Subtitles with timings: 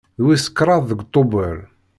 [0.19, 1.57] D wis kraḍ deg Tubeṛ.